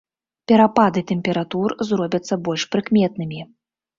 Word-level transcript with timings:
Перапады 0.51 1.01
тэмператур 1.11 1.75
зробяцца 1.89 2.39
больш 2.47 2.63
прыкметнымі. 2.77 3.41